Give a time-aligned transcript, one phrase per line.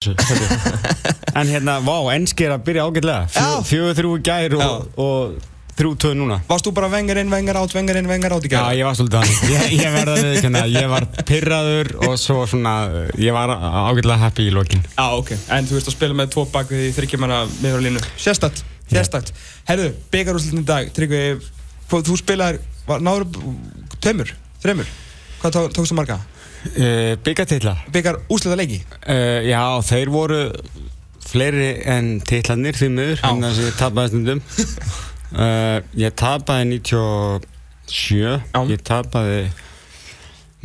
[1.38, 3.48] En hérna, vá, ennski er að byrja ágætlega Já.
[3.68, 5.34] Fjögur þrjú í gær og, og
[5.76, 8.50] þrjú tvö núna Varst þú bara vengar inn, vengar átt, vengar inn, vengar átt í
[8.50, 8.70] Já, gæra?
[8.78, 12.72] ég var svolítið hann Ég, ég að viðkjanna, ég var pyrraður og svo svona,
[13.20, 15.34] ég var ágætlega happy í lokin Já, ok.
[15.58, 18.04] En þú veist að spila með tvo bakvið í þryggjumanna miður á línu.
[18.24, 19.34] Sérstætt, sérstætt.
[19.68, 21.22] Herðu, byggarúslitin í dag, Tryggvi,
[21.92, 23.28] hvað- þú spilaðir, var- náður
[24.00, 24.32] tveimur,
[24.64, 24.88] þreimur.
[25.44, 26.22] Hvað tó, tókstu marga?
[26.66, 28.80] Uh, Byggatitla Byggar úslita leiki?
[29.06, 30.40] uh, Já, þeir voru
[31.30, 34.40] fleiri en titlanir því miður en þess að ég tapaði stundum
[35.36, 38.62] uh, Ég tapaði 97 Já.
[38.70, 39.42] Ég tapaði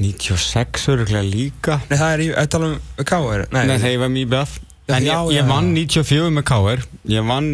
[0.01, 3.45] 96 öruglega líka Nei, það er í, að tala um K.R.
[3.55, 4.55] Nei, þegar ég var mjög beð
[4.85, 5.85] En já, ég, já, ég vann já.
[6.03, 6.83] 94 með KR
[7.15, 7.47] Ég vann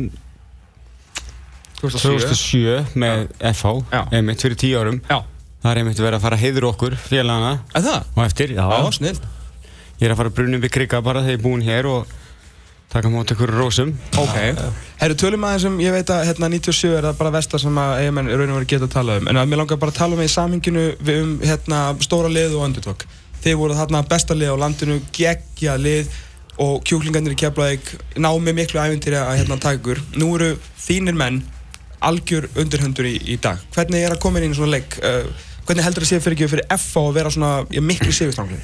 [1.81, 2.17] 2007.
[2.31, 3.21] 2007 með
[3.53, 3.71] FH
[4.13, 5.19] einmitt fyrir 10 árum Já.
[5.61, 8.07] Það er einmitt verið að fara að heiður okkur félagana það?
[8.15, 9.19] og eftir, já, Já, snill.
[10.01, 12.15] ég er að fara að brunum við krigga bara þegar ég er búinn hér og
[12.91, 14.33] taka mót ykkur rósum Ok.
[14.99, 17.93] Herru, tölum aðeins um, ég veit að hérna 97 er það bara vestar sem að
[18.01, 19.29] eigamenn raun og verið geta að tala um.
[19.31, 22.31] En að mér langar bara að tala um það í samhenginu við um hérna stóra
[22.33, 23.05] lið og underdog.
[23.45, 26.11] Þeir voru þarna besta lið á landinu, geggja lið
[26.61, 30.01] og kjúklingarnir í Keflavík námi miklu æfintýri að hérna taka ykkur.
[30.19, 30.49] Nú eru
[30.83, 31.39] þínir menn
[32.03, 33.61] algjör undirhundur í, í dag.
[33.73, 34.99] Hvernig er að koma inn í svona leik?
[34.99, 35.31] Uh,
[35.67, 38.59] hvernig heldur það sé fyrir ekki fyrir FA að vera svona já, miklu sigurstrangli?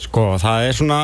[0.00, 1.00] Sko, það er svona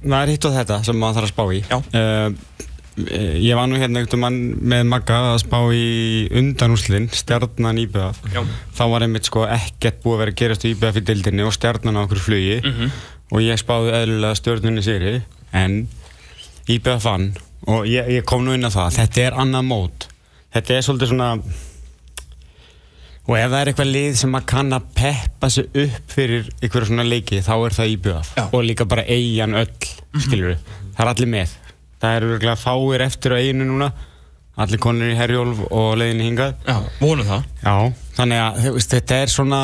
[0.00, 1.78] það er hitt og þetta sem maður þarf að spá í Já.
[1.78, 2.56] uh,
[3.00, 4.38] Ég var nú hérna einhvern mann
[4.72, 8.42] með Magga að spá í undanúslinn, stjarnan IBF Já.
[8.76, 11.54] þá var einmitt sko ekkert búið að vera að gerast í IBF í dildinni og
[11.56, 12.90] stjarnan á okkur flugi Mhm.
[13.30, 15.78] og ég spáði eðlulega stjörnunni sigri en
[16.68, 17.30] IBF vann
[17.70, 20.08] og ég, ég kom nú inn á það þetta er annað mót
[20.52, 21.30] þetta er svolítið svona
[23.30, 26.88] og ef það er eitthvað lið sem að kann að peppa sig upp fyrir einhverja
[26.90, 28.44] svona leiki þá er það Já.
[28.50, 29.70] og líka bara eigin öll
[30.24, 30.56] skilur
[30.96, 31.52] það er allir með
[32.02, 33.90] það eru örgulega fáir eftir á eiginu núna
[34.60, 37.46] allir konur í Herjólf og leiðinni hingað Já, vonum það.
[37.62, 37.74] Já,
[38.18, 39.60] þannig að þetta er svona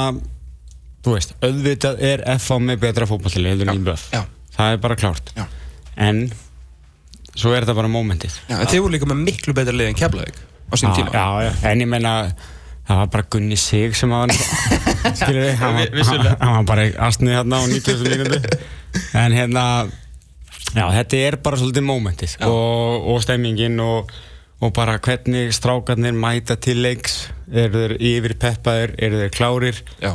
[1.05, 4.22] þú veist, auðvitað er FH með betra fótballtili heldur en IBF Já.
[4.56, 5.44] það er bara klárt Já.
[6.06, 6.22] en
[7.37, 10.38] svo er þetta bara mómentið Já, þeir voru líka með miklu betra lið en Keflavík
[10.71, 11.10] á sín tíma.
[11.15, 12.15] já, já, en ég meina
[12.86, 14.30] það var bara Gunni Sig sem var
[15.19, 18.04] skilur við, hann, var- hann var bara astnið hérna á 90.
[18.12, 18.58] mínútu
[19.20, 19.64] en hérna
[20.76, 24.12] já, þetta er bara svolítið mómentið og, og stemmingin og,
[24.62, 30.14] og bara hvernig strákarnir mæta til leiks eru þeir yfir peppaðir, eru þeir klárir Já.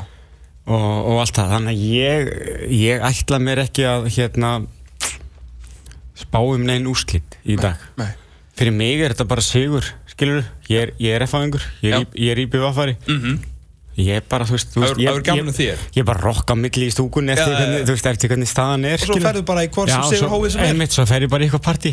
[0.66, 2.32] og, og allt það þannig að ég,
[2.82, 4.52] ég ætla mér ekki að hérna
[6.22, 8.12] spá um neginn úrslit í dag Nei.
[8.58, 9.88] fyrir mig er þetta bara sigur
[10.22, 13.40] skilur, ég er, ég er F-fæðingur ég er, í- ég er íbjöfafari Mhm.
[14.02, 17.34] ég er bara, þú veist, þú veist ég, ég, er bara rokka milli í stúkunni
[17.36, 17.86] eftir, hvernig, já.
[17.90, 20.52] þú veist, eftir hvernig staðan er Og svo ferðu bara í hvort sem svo- hófið
[20.56, 20.70] sem er.
[20.72, 21.92] einmitt, svo fer ég bara í eitthvað partí.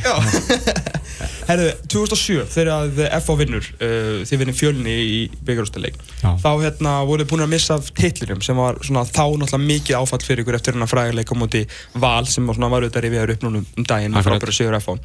[1.48, 5.18] Herðu, 2007 þegar FH vinnur, uh, þið vinnir fjölni í
[5.48, 5.96] byggarústaleik.
[6.22, 6.34] Já.
[6.44, 10.22] Þá hérna voruð búin að missa af titlinum sem var svona þá náttúrulega mikið áfall
[10.26, 11.64] fyrir ykkur eftir hérna fræðileik á móti
[11.98, 14.38] Val sem var svona var auðvitað rifiðar upp núna um daginn Akkurat.
[14.38, 14.98] frábæra sigur FH.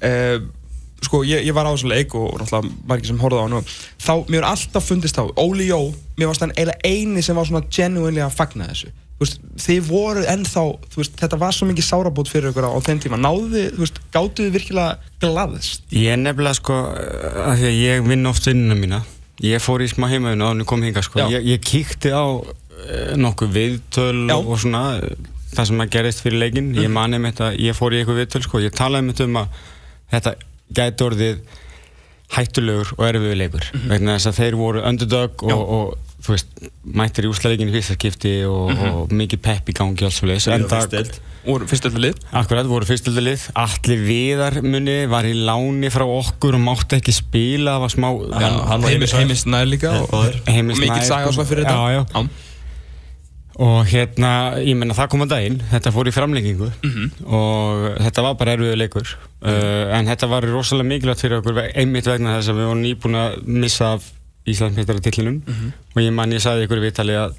[0.00, 0.40] Uh,
[1.04, 3.70] sko, ég, ég var á þessum leik og náttúrulega margir sem horfði á hann og
[3.70, 5.78] þá, mér var alltaf fundist þá, Óli Jó,
[6.18, 8.92] mér varst hann eiginlega eini sem var svona genuinely að fagna þessu.
[9.20, 10.62] Þú Veist, þið voru ennþá,
[10.94, 13.66] þú veist, þetta var svo mikið sárabót fyrir ykkur á, á þeim tíma, náðu þið,
[13.74, 15.82] þú veist, gátu þið virkilega glaðist?
[15.92, 19.02] ég er nefnilega sko að því að ég vinn oft vinnuna mína.
[19.44, 21.20] Ég fór í smá heimaðinu á hann kom hinga sko.
[21.32, 24.36] Ég, ég kíkti á uh, nokkuð viðtöl Já.
[24.40, 27.96] og svona eh, það sem að gerist fyrir leikin ég mani með þetta, ég fór
[27.96, 28.64] í eitthvað viðtöl sko.
[28.64, 29.60] Ég talaði með þetta um að
[30.14, 30.34] þetta
[30.76, 31.40] gæti orðið
[32.30, 36.52] hættulegur og erfiður leikur vegna þess að þeir voru underdog og, og þú veist,
[37.00, 40.38] mættir í úsleikin í fyrsta skipti og, og mikið pepp í gangi og alls fyrir
[40.38, 42.18] þess enda Og fyrstöldu lið?
[42.36, 47.78] Akkurat, voru fyrstöldalið Allir viðar muni var í láni frá okkur og mátti ekki spila
[47.78, 48.08] það var smá
[49.48, 51.78] nær líka og, og mikið svona fyrir þetta.
[51.80, 52.49] Já, já.
[53.60, 54.28] Og hérna,
[54.64, 56.70] ég menna það kom að daginn þetta fór í framlengingu.
[56.82, 57.10] Mhm.
[57.26, 59.10] og þetta var bara erfiður leikur.
[59.42, 63.18] Uh, en þetta var rosalega mikilvægt fyrir okkur einmitt vegna þess að við vorum nýbúin
[63.20, 64.08] að missa af
[64.48, 65.72] Íslandsmeistaratillinum Mhm.
[65.96, 67.34] og ég man ég sagði ykkur í viðtali að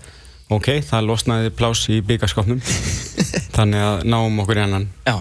[0.51, 2.61] ok, það losnaði pláss í byggarskapnum
[3.57, 4.87] þannig að náum okkur í annan.
[5.07, 5.17] Já,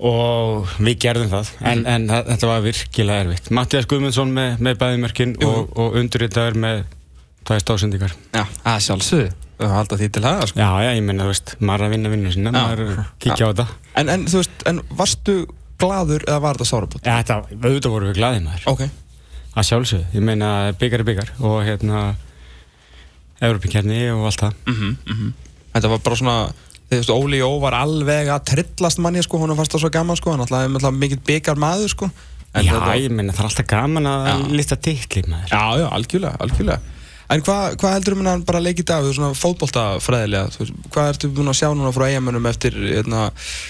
[0.00, 1.50] og við gerðum það.
[1.62, 1.86] En, Mhm.
[1.86, 3.50] en þetta var virkilega erfitt.
[3.50, 6.84] Mattias Guðmundsson með, með bæðimörkin og, og undurritaður með
[7.44, 10.58] tvær stóðsendingar já, að sjálfsögðu Alltaf því til haga sko.
[10.58, 12.56] já, já, ég menna, þú veist, maður að vinna vinnu sinna Já.
[12.58, 13.66] maður kíkja á þetta
[14.00, 15.36] en, en þú veist, en varstu
[15.78, 17.06] gladur eða var þetta sárabót?
[17.06, 18.82] já, þetta, auðvitað voru við glaðið maður Ok,
[19.54, 22.02] að sjálfsögðu, ég meina byggar er byggar og hérna
[23.44, 25.32] Európinkerni og allt það mhm, mhm
[25.74, 26.34] Þetta var bara svona
[26.90, 30.18] þú veist, Óli Jó var alveg að trillast manni, sko, hún fannst það svo gaman,
[30.20, 32.10] sko, hann alltaf, mikill byggar maður, sko.
[32.54, 35.86] En Já, þetta- ég menna það er alltaf gaman að lista titli maður Já, já,
[35.90, 36.80] algjörlega, algjörlega.
[37.32, 40.60] En hvað hva heldur um hann bara leikið í dag, þú veist, svona fótboltafræðilega, þú
[40.60, 43.22] veist, hvað ertu búin að sjá núna frá eigamönnum eftir, hérna,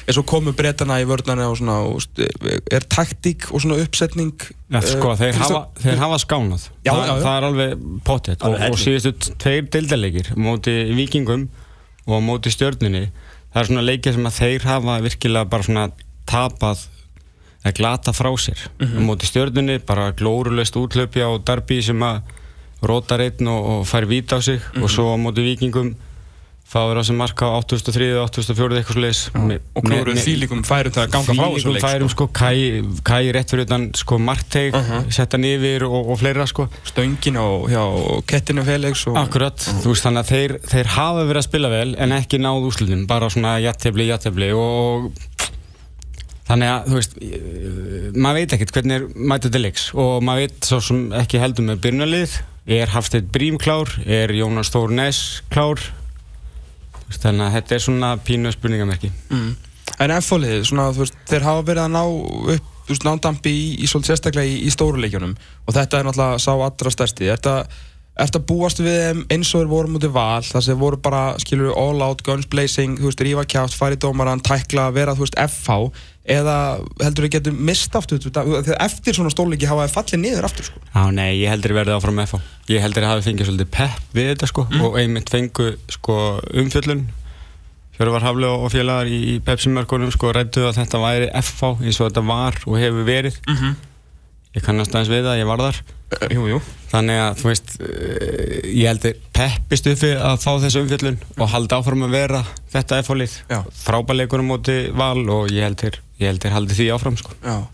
[0.09, 4.33] eins og komu breytana í vörðnarni og svona, og, veist, er taktík og svona uppsetning?
[4.75, 7.23] Já, sko, eh, þeir, hafa, að- þeir hafa skánað Já, það, já, já.
[7.25, 11.47] það er alveg pottet og, og síðustu tveir deildarleikir móti vikingum
[12.11, 13.05] og móti stjörnunni
[13.55, 15.87] það er svona leikir sem að þeir hafa virkilega bara svona
[16.27, 16.89] tapað
[17.65, 19.07] eða glata frá sér Mhm.
[19.07, 22.21] móti stjörnunni, bara glórulöst útlöpja og darbi sem að
[22.91, 24.83] rótar einn og, og fær vít á sig Mhm.
[24.83, 25.95] og svo á móti vikingum
[26.75, 29.21] fáður á sem marka á 8003 og 8004 eitthvað sliðis
[29.77, 32.25] og klóruð þýlikum færum til að ganga frá leik, færum sko.
[32.27, 35.11] sko, Kai, Kai rétt fyrir utan sko margteig, Mhm.
[35.13, 37.85] setta hann yfir og, og fleira sko Stöngin og hjá
[38.27, 39.17] Kettinu Felix og...
[39.17, 42.67] Akkurat, þú veist þannig að þeir, þeir hafa verið að spila vel en ekki náð
[42.67, 45.13] úrslutum, bara svona jattefli, jattefli og
[46.49, 50.43] þannig að þú veist eh, maður veit ekkert hvernig er mætið til leiks og maður
[50.49, 52.35] veit svo sem ekki heldur með byrnalið,
[52.67, 55.83] er Hafstedt Brím klár, er Jónas Þór Ness klár
[57.15, 59.57] þannig að þetta er svona pínu spurningamerki Mm.
[60.01, 60.11] En
[61.05, 62.03] veist, þeir hafa verið að ná
[62.55, 62.71] upp,
[63.05, 67.29] nándampi í, í svolítið sérstaklega í, í stóruleikjunum og þetta er náttúrulega sá allra stærsti.
[67.29, 67.55] Er þetta
[68.47, 72.03] búast við þeim eins og þeir voru mútið val, þar sem voru bara, skilur all
[72.03, 75.91] out, guns blazing, þú veist, rífa kjátt, færi dómaran, tækla, vera, þú veist, FH,
[76.25, 76.57] eða
[77.03, 80.85] heldur við getum mist aftur, þegar eftir svona stórleiki hafa þeir fallið niður aftur, sko.
[80.95, 82.55] Já, nei, ég heldur verið áfram með FH.
[82.71, 86.17] Ég heldur að hafi fengið svolítið pepp við þetta sko og einmitt fengu sko
[86.55, 87.03] umfjöllun
[87.95, 92.09] Hjörvar Hafli og félagar í í Pepsi-mörkunum sko rættu að þetta væri FH eins og
[92.09, 93.37] þetta var og hefur verið.
[93.47, 93.75] Mm -hmm.
[94.55, 95.79] Ég kannast aðeins við það, ég var þar.
[96.31, 96.59] Jú, jú.
[96.93, 101.81] Þannig að, þú veist, uh, ég heldur peppist uppi að fá þessu umfjöllun og halda
[101.81, 103.35] áfram að vera þetta FH-lið.
[103.51, 103.59] Já.
[103.81, 107.35] Frábæleikunum móti val og ég heldur, ég heldur haldi því áfram sko.
[107.43, 107.65] Já.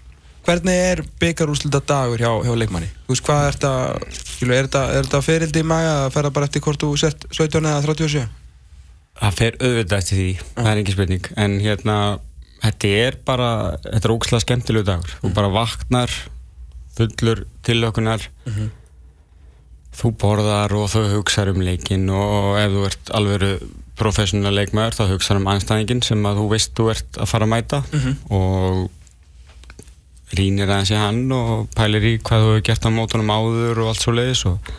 [0.48, 2.88] Hvernig er byggarúslita dagur hjá, hjá leikmanni?
[3.04, 3.74] Þú veist, hvað er þetta,
[4.48, 7.84] er þetta, er ferildi í maga að ferða bara eftir hvort þú sért 17 eða
[7.84, 8.24] 37?
[9.20, 11.96] Það fer auðvitað eftir því, það er engin spurning en hérna,
[12.64, 13.50] þetta er bara
[13.84, 16.14] þetta er ógslag skemmtilegu dagur þú bara vaknar
[17.00, 18.28] fullur tilökunar
[20.00, 23.42] þú borðar og þú hugsar um leikin og ef þú ert alveg
[24.00, 27.52] professional leikmaður þá hugsar um anstæðingin sem að þú veist þú ert að fara að
[27.52, 27.82] mæta.
[28.30, 28.88] Og
[30.38, 33.90] rínir aðeins í hann og pælir í hvað þú hefur gert á mótunum áður og
[33.90, 34.70] allt svo leiðis og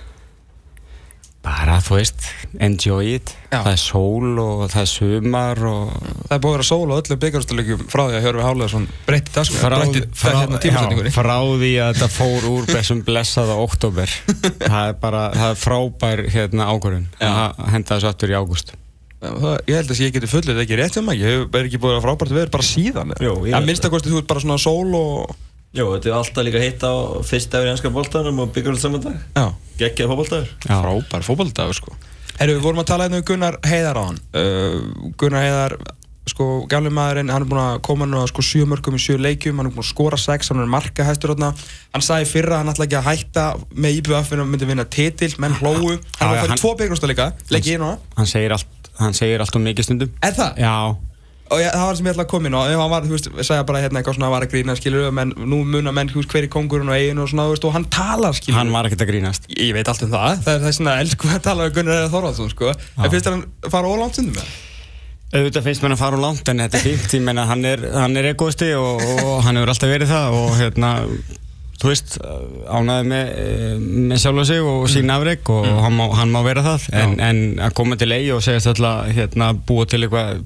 [1.42, 2.26] bara þú veist
[2.62, 3.64] enjoy it, Já.
[3.64, 6.96] það er sól og það er sumar og Það er búið að vera sól á
[7.00, 11.10] öllum byggarúsleikum frá því að Hjörfi Hálaðarsson breytti það sko, breytti það hérna tímasetningunni.
[11.12, 14.14] já, frá því að þetta fór úr þessum blessaða oktober
[14.72, 18.76] það er bara, það er frábær hérna að henda þessu aftur í ágúst
[19.22, 22.00] Það, ég held að ég geti fullið ekki rétt hjá maður, ég er ekki búið
[22.00, 23.12] að frábært verið bara síðan.
[23.22, 25.36] Jú, Að minnst að kosti þú ert bara svona sól og,
[25.71, 26.91] Jó, þetta er alltaf líka hitt á
[27.23, 29.45] fyrst dagur í ennska bóltanum og byggjum saman dag já,
[29.79, 30.75] Gekkið fótboltaður Já.
[30.81, 31.94] frábær fótballdagur sko.
[32.41, 34.18] Herru, við vorum að tala hérna um Gunnar Heiðar á hann.
[34.35, 35.75] Uh, Gunnar Heiðar,
[36.31, 39.15] sko, gamli maðurinn, hann er búin að koma nú að sko sjö mörgum í sjö
[39.21, 41.53] leikjum, hann er búin að skora sex, hann er markahæstur hérna.
[41.95, 43.45] Hann sagði í fyrra að hann ætla ekki að hætta
[43.85, 45.95] með IBF-inu og myndi vinna titil, menn hlóu.
[46.19, 47.97] Hann var að fara hann- í tvo byggjumsta líka, leikið inn á það.
[48.19, 50.57] hann segir allt, hann segir allt um mikið stundum Er það?
[50.57, 50.75] já,
[51.51, 53.15] og ég, það var sem ég ætla að koma inn og ef hann var, þú
[53.18, 56.11] veist, segja bara hérna eitthvað svona að var að grína, skilur menn, nú muna menn,
[56.11, 58.59] þú veist, hver er kongurinn og eigin og svona, þú veist, og hann talar, skilur
[58.59, 59.47] hann var ekkert að grínast.
[59.52, 61.78] Ég, ég veit allt um það, það er það er svona elsku að tala um
[61.78, 64.59] Gunnar Eða Þorvaldsson, sko, en finnst þér hann fara ólánt stundum með það?
[65.31, 67.85] auðvitað finnst mér að fara úr langt en þetta er fínt, ég menna hann er,
[67.95, 70.90] hann er egoisti og, og hann hefur alltaf verið það og hérna
[71.81, 72.18] þú veist,
[72.69, 73.30] ánæði með,
[74.11, 76.87] með sjálf og sig og sín afreg og hann, má, hann má vera það.
[76.99, 80.44] En, en að koma til eigi og segja þetta hérna búa til eitthvað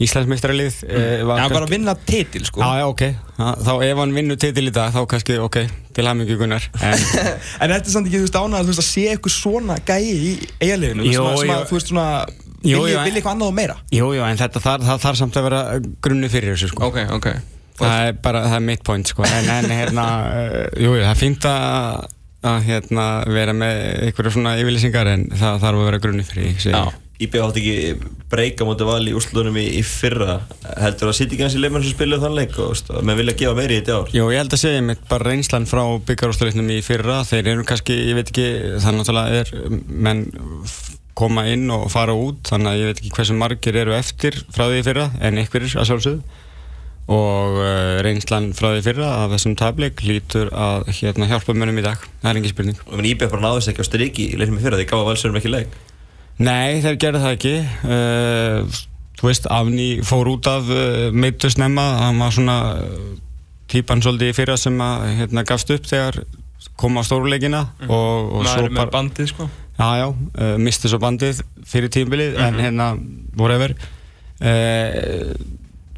[0.00, 1.28] Íslandsmeistralið mm.
[1.28, 2.62] Já, bara að vinna titil, sko.
[2.64, 3.02] Já, já, ok,
[3.36, 5.58] Já, þá ef hann vinnur titil í dag þá kannski, ok,
[5.96, 6.68] til hamingju Gunnar.
[6.80, 6.96] En
[7.60, 10.00] En þetta er samt ekki, þú veist, ánægð, þú veist, að sé eitthvað svona gæi
[10.08, 12.06] í eiginleginu, að- að, þú veist, svona,
[12.64, 13.76] vilji eitthvað annað og meira?
[13.92, 15.60] Jú, jú, en þetta þarf þar, þar samt að vera
[16.08, 16.88] grunni fyrir þessu, sko.
[16.88, 17.28] Ok, ok.
[17.80, 19.24] Það er bara, það er mitt point sko.
[19.24, 22.08] En, en hérna, uh, jú, jú, það er fínt að,
[22.50, 23.78] að hérna, vera með
[24.08, 26.82] einhverju svona yfirlýsingar en það þarf að vera grunni fyrir því
[27.20, 27.26] Já.
[27.26, 30.38] IBF átti ekki breyka mútið val í úrslutunum í, í fyrra.
[30.80, 33.34] Heldur að sitja ekki hans í leifmenn sem spiluðu þann leik og að menn vilja
[33.42, 34.14] gefa meiri í þetta ár?
[34.16, 37.18] Jú, ég held að segja mitt bara reynslan frá byggarústuleiknum í fyrra.
[37.28, 38.46] Þeir eru kannski, ég veit ekki,
[38.80, 40.22] það náttúrulega er menn
[41.20, 44.70] koma inn og fara út þannig að ég veit ekki hversu margir eru eftir frá
[44.70, 46.38] því fyrra en einhverjir að sjálfsögðu.
[47.10, 51.84] Og uh, reynslan frá því fyrra af þessum tablik lítur að hérna, hjálpa mönnum í
[51.84, 52.40] dag, það er
[52.86, 54.86] og menn IBF bara náðist ekki á striki í leiknum í fyrra því
[55.50, 55.80] leik
[56.40, 57.54] Nei, þeir gerðu það ekki.
[57.84, 58.78] Uh,
[59.20, 63.10] þú veist, Afni fór út af uh, meittu snemma, hann var svona uh,
[63.70, 66.22] típan svolítið í fyrra sem að hérna, gafst upp þegar
[66.80, 69.50] kom á stóruleikina og, og Maður svo með bandið sko.
[69.80, 72.90] Já, já, uh, misti svo bandið fyrir tímbilið en hérna,
[73.36, 73.76] whatever.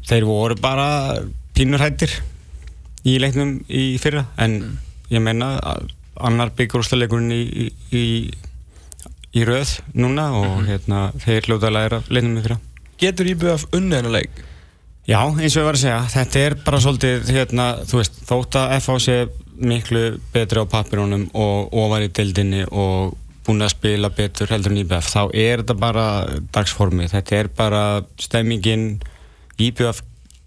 [0.03, 0.87] Þeir voru bara
[1.55, 2.11] pínur hættir
[3.07, 4.57] í leiknum í fyrra en
[5.11, 5.87] ég meina að
[6.23, 8.05] annar byggjurústaleikurinn í, í, í,
[9.33, 12.59] í röð núna og hérna, þeir hljóta að læra leiknum í fyrra
[13.01, 14.43] Getur IBF unnið hennar leik?
[15.03, 18.55] Já, eins og ég var að segja, þetta er bara svolítið, hérna, þú veist, þótt
[18.55, 19.17] að FH sé
[19.59, 24.79] miklu betri á pappirónum og ofar í deildinni og búin að spila betur heldur en
[24.79, 26.05] IBF, þá er þetta bara
[26.55, 27.83] dagsformið, þetta er bara
[28.21, 28.87] stemmingin,
[29.59, 29.99] IBF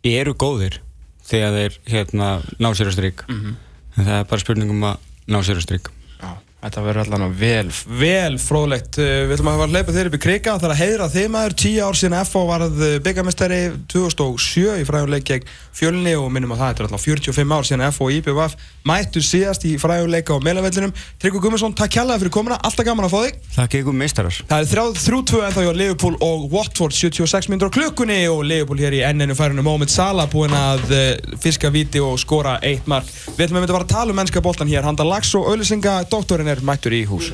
[0.07, 0.81] eru góðir
[1.27, 3.59] þegar þeir, hérna, ná sér að stryk, en
[3.99, 5.93] það er bara spurningum að ná sér að stryk.
[6.23, 6.33] Já,
[6.67, 9.01] þetta verður allan vel, vel fróðlegt.
[9.01, 11.11] Uh, Við ætlum að fara að hleypa þeir upp í krika það er að heiðra
[11.17, 11.57] þeim aður.
[11.65, 13.61] Tíu ár síðan FH varð byggamestari
[13.93, 18.07] 2007 í fræðuleik gegn fjölni og minnum að það er alltaf 45 ár síðan FH
[18.07, 20.95] og IBVF mættu síðast í fræðuleika á meðlavellinum.
[21.23, 23.39] Tryggvi Gummarsson, takk kjallaði fyrir komuna, alltaf gaman að fá þig.
[23.57, 24.41] Það gegum meistarar.
[24.51, 28.45] Það er þrjáð þrjú-tvö en þá hjá Liverpool og Watford 76 minnur á klukkunni og
[28.47, 32.87] Liverpool hér í enninu færinu Moment Salah búinn að uh, fiska viti og skora eitt
[32.91, 33.11] mark.
[33.37, 34.87] Við ætlum að mynda að fara að tala um mennska boltan hér.
[34.87, 37.33] Handa Lax og auðlisinga doktorinn er mættur í hús.